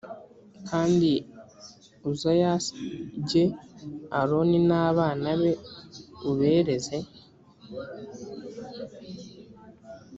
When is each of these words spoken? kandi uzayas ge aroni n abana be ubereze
kandi 0.69 1.11
uzayas 2.11 2.65
ge 3.27 3.43
aroni 4.19 4.59
n 4.69 4.71
abana 4.89 5.27
be 5.39 5.51
ubereze 6.29 6.97